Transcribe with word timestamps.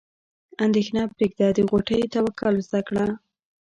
اندیښنه 0.65 1.01
پرېږده 1.15 1.47
د 1.57 1.59
غوټۍ 1.69 2.01
توکل 2.13 2.55
زده 2.67 2.81
کړه. 2.87 3.05